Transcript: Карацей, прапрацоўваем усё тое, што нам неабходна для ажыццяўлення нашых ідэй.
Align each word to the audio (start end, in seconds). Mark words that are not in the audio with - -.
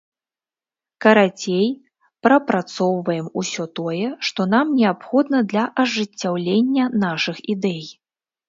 Карацей, 1.03 1.67
прапрацоўваем 2.27 3.27
усё 3.41 3.63
тое, 3.81 4.07
што 4.31 4.41
нам 4.57 4.73
неабходна 4.81 5.37
для 5.53 5.63
ажыццяўлення 5.85 6.85
нашых 7.09 7.37
ідэй. 7.57 7.83